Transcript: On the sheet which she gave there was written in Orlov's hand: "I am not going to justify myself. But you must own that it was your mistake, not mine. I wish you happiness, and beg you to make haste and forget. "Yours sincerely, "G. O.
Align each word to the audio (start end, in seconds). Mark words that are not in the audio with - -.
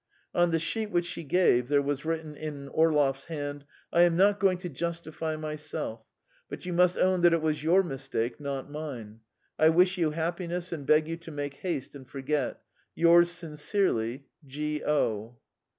On 0.33 0.49
the 0.49 0.57
sheet 0.57 0.89
which 0.89 1.05
she 1.05 1.23
gave 1.23 1.67
there 1.67 1.79
was 1.79 2.05
written 2.05 2.35
in 2.35 2.69
Orlov's 2.69 3.25
hand: 3.25 3.65
"I 3.93 4.01
am 4.01 4.17
not 4.17 4.39
going 4.39 4.57
to 4.57 4.67
justify 4.67 5.35
myself. 5.35 6.07
But 6.49 6.65
you 6.65 6.73
must 6.73 6.97
own 6.97 7.21
that 7.21 7.33
it 7.33 7.41
was 7.43 7.61
your 7.61 7.83
mistake, 7.83 8.39
not 8.39 8.67
mine. 8.67 9.19
I 9.59 9.69
wish 9.69 9.99
you 9.99 10.09
happiness, 10.09 10.71
and 10.71 10.87
beg 10.87 11.07
you 11.07 11.17
to 11.17 11.29
make 11.29 11.53
haste 11.57 11.93
and 11.93 12.09
forget. 12.09 12.61
"Yours 12.95 13.29
sincerely, 13.29 14.25
"G. 14.47 14.83
O. 14.83 15.37